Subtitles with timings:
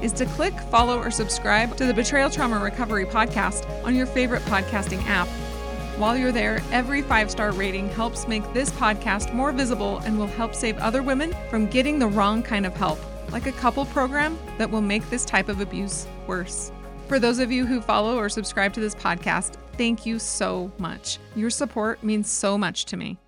[0.00, 4.42] is to click, follow, or subscribe to the Betrayal Trauma Recovery podcast on your favorite
[4.42, 5.28] podcasting app.
[5.98, 10.28] While you're there, every five star rating helps make this podcast more visible and will
[10.28, 13.00] help save other women from getting the wrong kind of help,
[13.32, 16.70] like a couple program that will make this type of abuse worse.
[17.08, 21.18] For those of you who follow or subscribe to this podcast, thank you so much.
[21.34, 23.18] Your support means so much to me.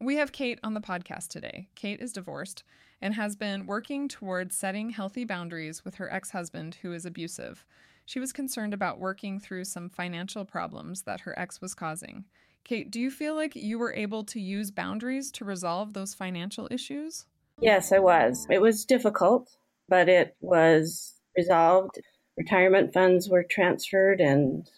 [0.00, 1.68] We have Kate on the podcast today.
[1.74, 2.64] Kate is divorced
[3.00, 7.64] and has been working towards setting healthy boundaries with her ex husband, who is abusive.
[8.04, 12.24] She was concerned about working through some financial problems that her ex was causing.
[12.64, 16.68] Kate, do you feel like you were able to use boundaries to resolve those financial
[16.70, 17.26] issues?
[17.60, 18.46] Yes, I was.
[18.50, 19.50] It was difficult,
[19.88, 21.98] but it was resolved.
[22.36, 24.68] Retirement funds were transferred and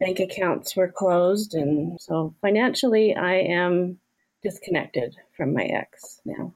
[0.00, 1.54] bank accounts were closed.
[1.54, 3.98] And so financially, I am
[4.42, 6.52] disconnected from my ex now.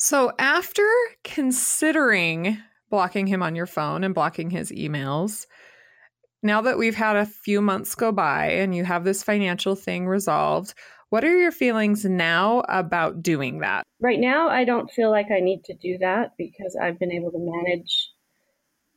[0.00, 0.88] So, after
[1.24, 2.56] considering
[2.88, 5.46] blocking him on your phone and blocking his emails,
[6.40, 10.06] now that we've had a few months go by and you have this financial thing
[10.06, 10.74] resolved,
[11.10, 13.82] what are your feelings now about doing that?
[13.98, 17.32] Right now, I don't feel like I need to do that because I've been able
[17.32, 18.12] to manage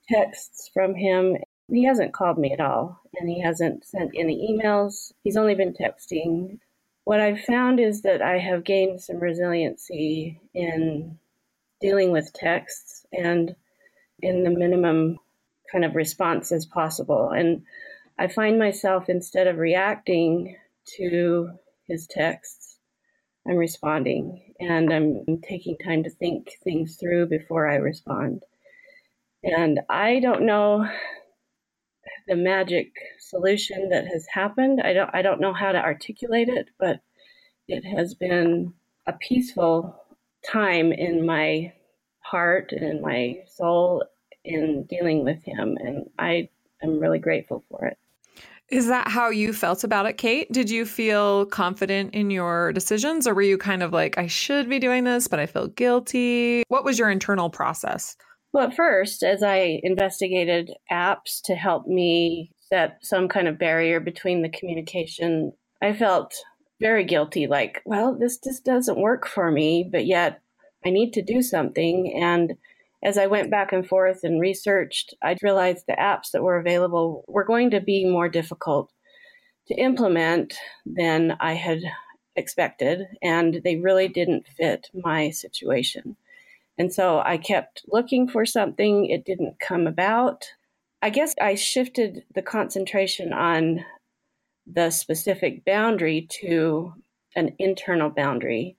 [0.07, 1.37] texts from him.
[1.67, 5.13] He hasn't called me at all and he hasn't sent any emails.
[5.23, 6.59] He's only been texting
[7.03, 11.17] what I've found is that I have gained some resiliency in
[11.79, 13.55] dealing with texts and
[14.21, 15.17] in the minimum
[15.71, 17.29] kind of response as possible.
[17.29, 17.63] And
[18.19, 20.57] I find myself, instead of reacting
[20.97, 21.49] to
[21.87, 22.77] his texts,
[23.47, 28.43] I'm responding and I'm taking time to think things through before I respond.
[29.43, 30.87] And I don't know
[32.31, 34.79] the magic solution that has happened.
[34.81, 37.01] I don't I don't know how to articulate it, but
[37.67, 38.73] it has been
[39.05, 40.01] a peaceful
[40.49, 41.73] time in my
[42.19, 44.05] heart and in my soul
[44.45, 46.47] in dealing with him and I
[46.81, 47.97] am really grateful for it.
[48.69, 50.49] Is that how you felt about it, Kate?
[50.53, 54.69] Did you feel confident in your decisions or were you kind of like I should
[54.69, 56.63] be doing this but I feel guilty?
[56.69, 58.15] What was your internal process?
[58.53, 63.99] Well, at first, as I investigated apps to help me set some kind of barrier
[63.99, 66.33] between the communication, I felt
[66.81, 70.41] very guilty like, well, this just doesn't work for me, but yet
[70.85, 72.13] I need to do something.
[72.21, 72.53] And
[73.03, 77.23] as I went back and forth and researched, I realized the apps that were available
[77.27, 78.91] were going to be more difficult
[79.67, 81.79] to implement than I had
[82.35, 86.17] expected, and they really didn't fit my situation.
[86.81, 90.47] And so I kept looking for something, it didn't come about.
[91.03, 93.85] I guess I shifted the concentration on
[94.65, 96.95] the specific boundary to
[97.35, 98.77] an internal boundary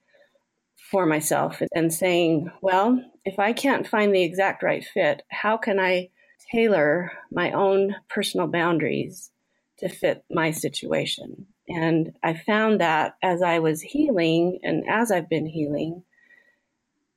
[0.91, 5.79] for myself and saying, well, if I can't find the exact right fit, how can
[5.79, 6.09] I
[6.51, 9.31] tailor my own personal boundaries
[9.79, 11.47] to fit my situation?
[11.69, 16.03] And I found that as I was healing and as I've been healing,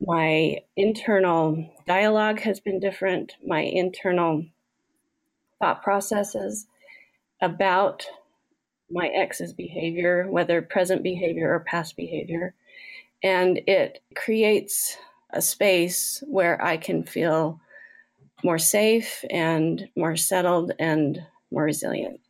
[0.04, 4.44] my internal dialogue has been different, my internal
[5.58, 6.66] thought processes
[7.40, 8.06] about
[8.90, 12.54] my ex's behavior, whether present behavior or past behavior.
[13.22, 14.96] And it creates
[15.30, 17.60] a space where I can feel
[18.44, 21.20] more safe and more settled and
[21.50, 22.20] more resilient.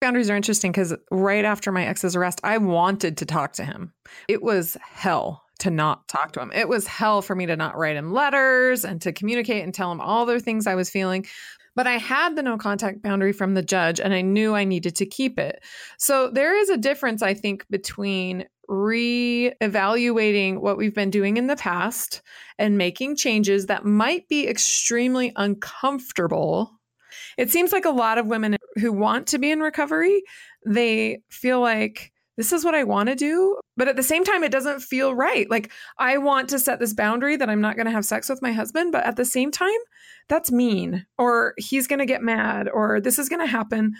[0.00, 3.92] Boundaries are interesting because right after my ex's arrest, I wanted to talk to him.
[4.28, 6.52] It was hell to not talk to him.
[6.52, 9.90] It was hell for me to not write him letters and to communicate and tell
[9.92, 11.26] him all the things I was feeling.
[11.76, 14.96] But I had the no contact boundary from the judge and I knew I needed
[14.96, 15.62] to keep it.
[15.98, 21.56] So there is a difference, I think, between re-evaluating what we've been doing in the
[21.56, 22.22] past
[22.58, 26.80] and making changes that might be extremely uncomfortable
[27.36, 30.22] It seems like a lot of women who want to be in recovery,
[30.66, 33.59] they feel like this is what I want to do.
[33.76, 35.48] But at the same time, it doesn't feel right.
[35.48, 38.42] Like, I want to set this boundary that I'm not going to have sex with
[38.42, 38.92] my husband.
[38.92, 39.78] But at the same time,
[40.28, 43.94] that's mean, or he's going to get mad, or this is going to happen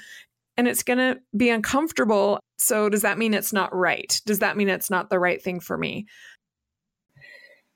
[0.57, 2.41] and it's going to be uncomfortable.
[2.59, 4.21] So, does that mean it's not right?
[4.27, 6.07] Does that mean it's not the right thing for me?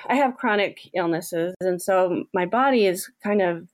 [0.08, 1.55] I have chronic illnesses.
[1.61, 3.69] And so my body is kind of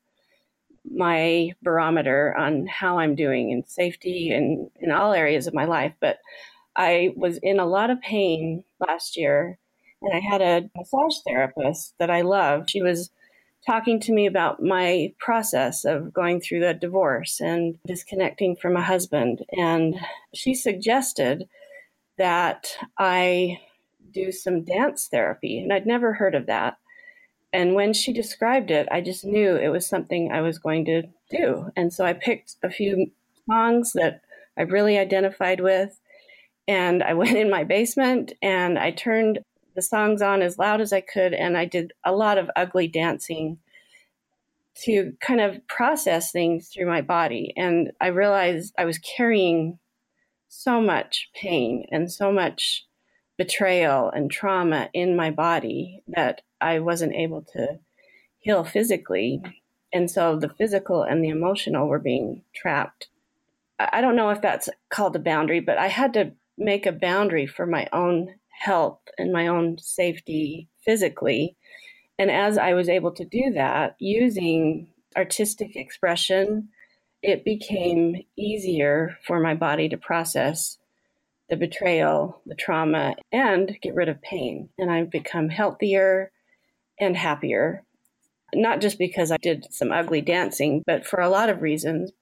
[0.90, 5.93] my barometer on how I'm doing in safety and in all areas of my life.
[6.00, 6.19] But
[6.80, 9.58] I was in a lot of pain last year,
[10.00, 12.70] and I had a massage therapist that I love.
[12.70, 13.10] She was
[13.66, 18.82] talking to me about my process of going through the divorce and disconnecting from a
[18.82, 19.44] husband.
[19.52, 20.00] And
[20.32, 21.46] she suggested
[22.16, 23.60] that I
[24.10, 26.78] do some dance therapy, and I'd never heard of that.
[27.52, 31.02] And when she described it, I just knew it was something I was going to
[31.30, 31.70] do.
[31.76, 33.10] And so I picked a few
[33.46, 34.22] songs that
[34.56, 36.00] I really identified with
[36.68, 39.40] and I went in my basement and I turned
[39.74, 41.32] the songs on as loud as I could.
[41.32, 43.58] And I did a lot of ugly dancing
[44.82, 47.52] to kind of process things through my body.
[47.56, 49.78] And I realized I was carrying
[50.48, 52.86] so much pain and so much
[53.36, 57.78] betrayal and trauma in my body that I wasn't able to
[58.38, 59.42] heal physically.
[59.92, 63.08] And so the physical and the emotional were being trapped.
[63.78, 67.46] I don't know if that's called a boundary, but I had to make a boundary
[67.46, 71.56] for my own health and my own safety physically.
[72.18, 76.68] And as I was able to do that using artistic expression,
[77.22, 80.78] it became easier for my body to process
[81.48, 84.68] the betrayal, the trauma, and get rid of pain.
[84.78, 86.30] And I've become healthier
[86.98, 87.82] and happier,
[88.54, 92.12] not just because I did some ugly dancing, but for a lot of reasons.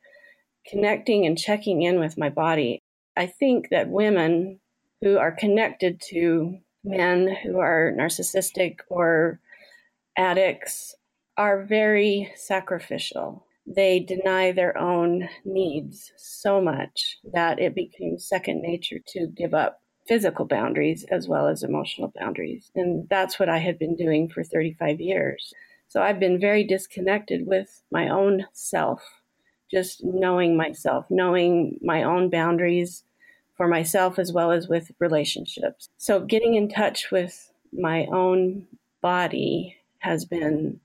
[0.67, 2.78] Connecting and checking in with my body
[3.19, 4.61] I think that women
[5.03, 9.41] who are connected to men who are narcissistic or
[10.17, 10.94] addicts
[11.37, 13.44] are very sacrificial.
[13.67, 19.82] They deny their own needs so much that it becomes second nature to give up
[20.06, 22.70] physical boundaries as well as emotional boundaries.
[22.76, 25.53] And that's what I had been doing for 35 years.
[25.88, 29.03] So I've been very disconnected with my own self,
[29.73, 33.03] just knowing myself, knowing my own boundaries,
[33.58, 35.90] for myself as well as with relationships.
[35.99, 38.66] So, getting in touch with my own
[39.02, 40.81] body has been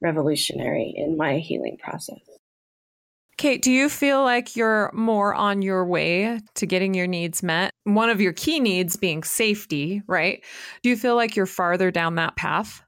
[0.00, 2.20] revolutionary in my healing process.
[3.36, 7.72] Kate, do you feel like you're more on your way to getting your needs met?
[7.84, 10.44] One of your key needs being safety, right?
[10.82, 12.82] Do you feel like you're farther down that path?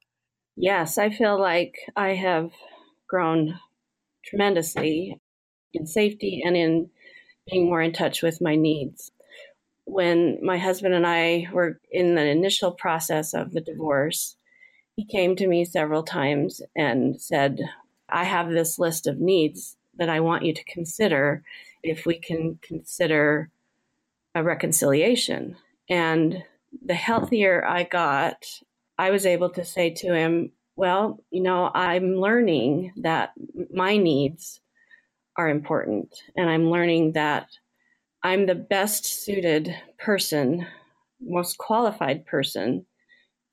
[0.57, 2.51] Yes, I feel like I have
[3.09, 3.59] grown
[4.27, 5.19] tremendously
[5.73, 6.91] in safety and in
[7.51, 9.11] being more in touch with my needs
[9.93, 14.37] when my husband and I were in the initial process of the divorce,
[14.97, 17.61] he came to me several times and said,
[18.09, 21.43] I have this list of needs that I want you to consider
[21.83, 23.51] if we can consider
[24.35, 25.57] a reconciliation.
[25.91, 26.43] And
[26.85, 28.47] the healthier I got,
[28.99, 33.33] I was able to say to him, Well, you know, I'm learning that
[33.73, 34.61] my needs
[35.37, 36.15] are important.
[36.37, 37.49] And I'm learning that
[38.25, 40.65] I'm the best suited person,
[41.21, 42.87] most qualified person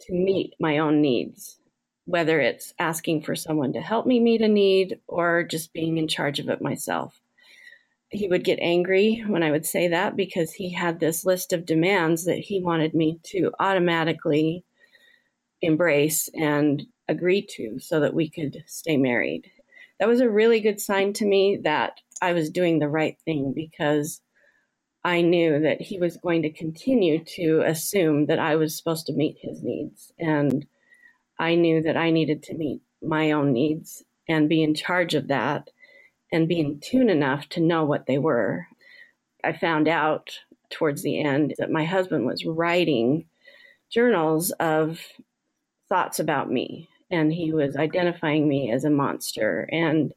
[0.02, 1.58] to meet my own needs,
[2.06, 6.08] whether it's asking for someone to help me meet a need or just being in
[6.08, 7.20] charge of it myself.
[8.12, 11.66] He would get angry when I would say that because he had this list of
[11.66, 14.64] demands that he wanted me to automatically
[15.64, 19.50] embrace and agree to so that we could stay married.
[20.00, 23.54] That was a really good sign to me that I was doing the right thing
[23.56, 24.22] because
[25.04, 29.14] I knew that he was going to continue to assume that I was supposed to
[29.14, 30.12] meet his needs.
[30.20, 30.66] And
[31.40, 35.30] I knew that I needed to meet my own needs and be in charge of
[35.30, 35.70] that
[36.32, 38.68] and be in tune enough to know what they were.
[39.44, 40.40] I found out
[40.70, 43.26] towards the end that my husband was writing
[43.90, 45.02] journals of
[45.88, 46.90] thoughts about me.
[47.10, 50.14] And he was identifying me as a monster and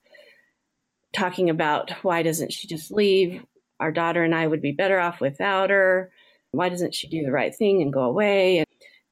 [1.15, 3.43] talking about why doesn't she just leave?
[3.83, 6.11] Our daughter and I would be better off without her.
[6.53, 8.59] Why doesn't she do the right thing and go away?
[8.59, 8.67] And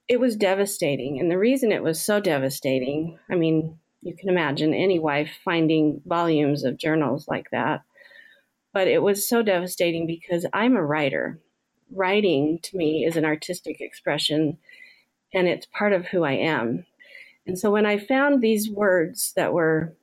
[0.09, 1.21] it was devastating.
[1.21, 6.01] And the reason it was so devastating, I mean, you can imagine any wife finding
[6.07, 7.83] volumes of journals like that.
[8.73, 11.39] But it was so devastating because I'm a writer.
[11.93, 14.59] Writing to me is an artistic expression
[15.35, 16.87] and it's part of who I am.
[17.47, 19.95] And so when I found these words that were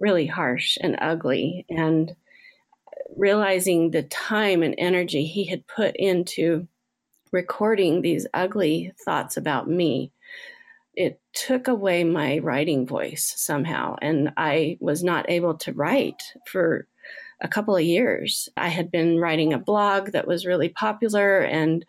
[0.00, 1.66] really harsh and ugly.
[1.68, 2.14] And
[3.16, 6.66] realizing the time and energy he had put into
[7.32, 10.12] recording these ugly thoughts about me,
[10.94, 13.96] it took away my writing voice somehow.
[14.00, 16.86] And I was not able to write for
[17.40, 18.48] a couple of years.
[18.56, 21.84] I had been writing a blog that was really popular and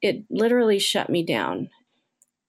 [0.00, 1.68] it literally shut me down.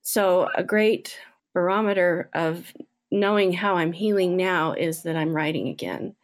[0.01, 1.17] So, a great
[1.53, 2.73] barometer of
[3.11, 6.15] knowing how I'm healing now is that I'm writing again.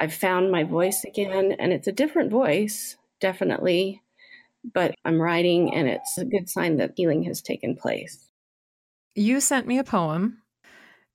[0.00, 4.02] I've found my voice again, and it's a different voice, definitely,
[4.72, 8.30] but I'm writing, and it's a good sign that healing has taken place.
[9.14, 10.38] You sent me a poem,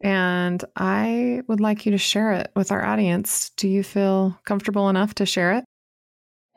[0.01, 3.49] and I would like you to share it with our audience.
[3.57, 5.65] Do you feel comfortable enough to share it?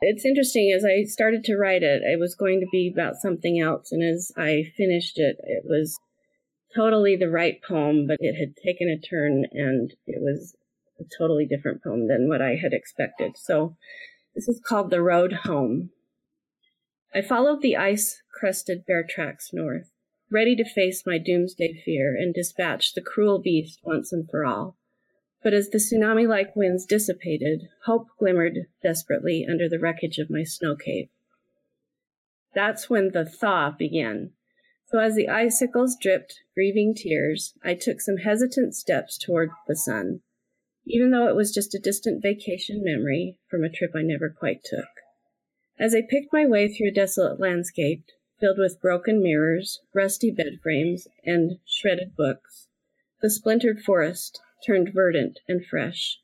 [0.01, 0.71] It's interesting.
[0.75, 3.91] As I started to write it, it was going to be about something else.
[3.91, 5.97] And as I finished it, it was
[6.75, 10.55] totally the right poem, but it had taken a turn and it was
[10.99, 13.37] a totally different poem than what I had expected.
[13.37, 13.75] So
[14.35, 15.89] this is called The Road Home.
[17.13, 19.91] I followed the ice crusted bear tracks north,
[20.31, 24.77] ready to face my doomsday fear and dispatch the cruel beast once and for all.
[25.41, 30.43] But as the tsunami like winds dissipated, hope glimmered desperately under the wreckage of my
[30.43, 31.09] snow cave.
[32.53, 34.31] That's when the thaw began.
[34.85, 40.21] So as the icicles dripped grieving tears, I took some hesitant steps toward the sun
[40.89, 44.63] even though it was just a distant vacation memory from a trip I never quite
[44.63, 44.89] took.
[45.79, 48.03] As I picked my way through a desolate landscape
[48.39, 52.67] filled with broken mirrors, rusty bed frames, and shredded books,
[53.21, 56.19] the splintered forest turned verdant and fresh.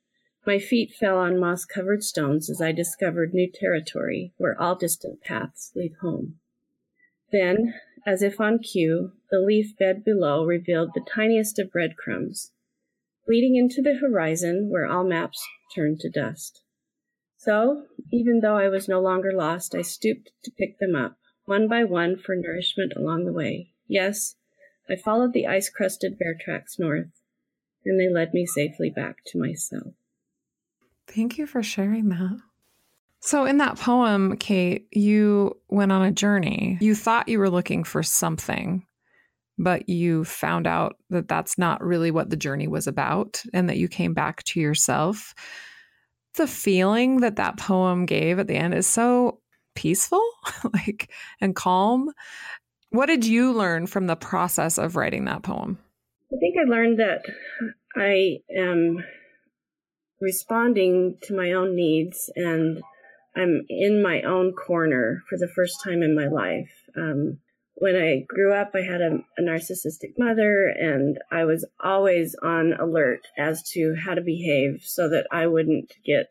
[0.45, 5.21] My feet fell on moss covered stones as I discovered new territory where all distant
[5.21, 6.39] paths lead home.
[7.31, 12.51] Then, as if on cue, the leaf bed below revealed the tiniest of breadcrumbs,
[13.27, 16.61] leading into the horizon where all maps turned to dust.
[17.37, 21.67] So, even though I was no longer lost, I stooped to pick them up, one
[21.67, 23.71] by one, for nourishment along the way.
[23.87, 24.35] Yes,
[24.89, 27.11] I followed the ice crusted bear tracks north,
[27.83, 29.93] and they led me safely back to myself.
[31.07, 32.39] Thank you for sharing that.
[33.19, 36.77] So, in that poem, Kate, you went on a journey.
[36.81, 38.85] You thought you were looking for something,
[39.57, 43.77] but you found out that that's not really what the journey was about and that
[43.77, 45.33] you came back to yourself.
[46.35, 49.39] The feeling that that poem gave at the end is so
[49.75, 50.23] peaceful,
[50.73, 51.09] like
[51.39, 52.11] and calm.
[52.89, 55.79] What did you learn from the process of writing that poem?
[56.33, 57.25] I think I learned that
[57.95, 59.03] I am
[60.19, 62.81] responding to my own needs and
[63.35, 66.71] I'm in my own corner for the first time in my life.
[66.95, 67.39] Um,
[67.75, 72.73] when I grew up, I had a, a, narcissistic mother, and I was always on
[72.73, 76.29] alert as to how to behave so that I wouldn't get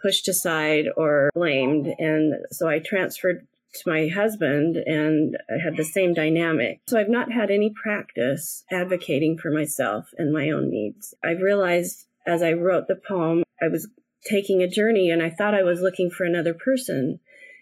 [0.00, 1.86] pushed aside or blamed.
[1.98, 6.80] And so I transferred to my husband, and I had the same dynamic.
[6.86, 11.14] So I've not had any practice advocating for myself and my own needs.
[11.24, 13.88] I've realized as I wrote the poem, I was
[14.24, 17.20] taking a journey, and I thought I was looking for another person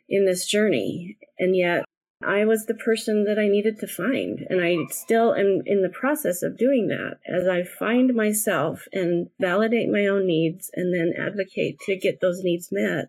[0.09, 1.17] in this journey.
[1.39, 1.85] And yet
[2.23, 4.47] I was the person that I needed to find.
[4.51, 9.31] And I still am in the process of doing that as I find myself and
[9.41, 13.07] validate my own needs and then advocate to get those needs met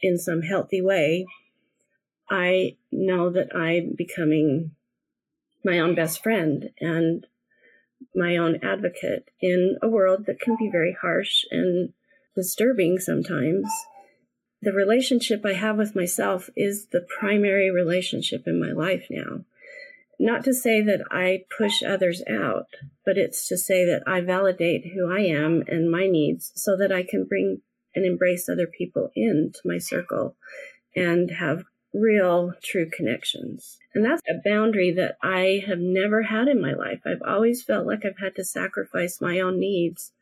[0.00, 1.26] in some healthy way.
[2.30, 4.72] I know that I'm becoming
[5.64, 7.26] my own best friend and
[8.14, 11.92] my own advocate in a world that can be very harsh and
[12.34, 13.66] disturbing sometimes
[14.60, 19.44] the relationship I have with myself is the primary relationship in my life now.
[20.18, 22.66] Not to say that I push others out,
[23.04, 26.90] but it's to say that I validate who I am and my needs so that
[26.90, 27.62] I can bring
[27.94, 30.34] and embrace other people into my circle
[30.94, 33.78] and have real, true connections.
[33.94, 37.00] And that's a boundary that I have never had in my life.
[37.06, 40.12] I've always felt like I've had to sacrifice my own needs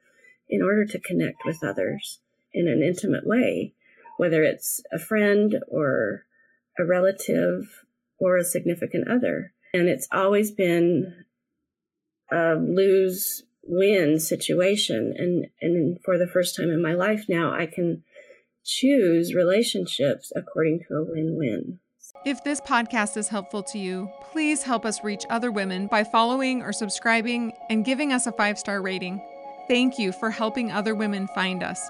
[0.48, 2.20] in order to connect with others
[2.52, 3.74] in an intimate way
[4.16, 6.24] whether it's a friend or
[6.78, 7.84] a relative
[8.18, 9.52] or a significant other.
[9.72, 11.24] And it's always been
[12.30, 15.14] a lose win situation.
[15.16, 18.02] And, and for the first time in my life now, I can
[18.64, 21.78] choose relationships according to a win win.
[22.24, 26.62] If this podcast is helpful to you, please help us reach other women by following
[26.62, 29.22] or subscribing and giving us a five star rating.
[29.68, 31.88] Thank you for helping other women find us.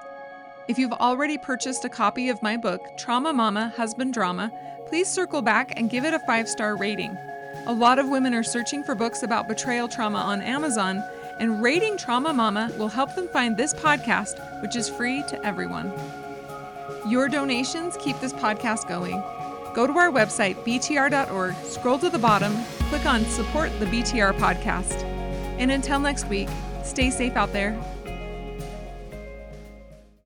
[0.68, 4.50] If you've already purchased a copy of my book, Trauma Mama Husband Drama,
[4.88, 7.16] please circle back and give it a five star rating.
[7.66, 11.04] A lot of women are searching for books about betrayal trauma on Amazon,
[11.38, 15.92] and rating Trauma Mama will help them find this podcast, which is free to everyone.
[17.06, 19.22] Your donations keep this podcast going.
[19.72, 22.52] Go to our website, btr.org, scroll to the bottom,
[22.88, 25.04] click on Support the BTR Podcast.
[25.58, 26.48] And until next week,
[26.82, 27.80] stay safe out there